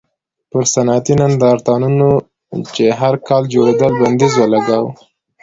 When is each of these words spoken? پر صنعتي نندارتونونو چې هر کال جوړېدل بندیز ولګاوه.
پر 0.51 0.63
صنعتي 0.73 1.13
نندارتونونو 1.21 2.09
چې 2.75 2.83
هر 2.99 3.13
کال 3.27 3.43
جوړېدل 3.53 3.91
بندیز 4.01 4.33
ولګاوه. 4.37 4.91